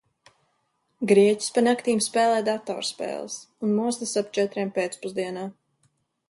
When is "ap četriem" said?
4.23-4.73